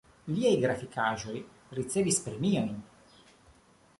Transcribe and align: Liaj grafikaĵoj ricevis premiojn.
Liaj 0.35 0.53
grafikaĵoj 0.63 1.35
ricevis 1.79 2.19
premiojn. 2.29 2.73